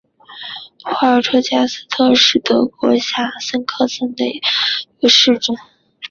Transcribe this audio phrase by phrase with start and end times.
[0.83, 4.41] 霍尔特加斯特是德国下萨克森州的一
[4.99, 5.55] 个市镇。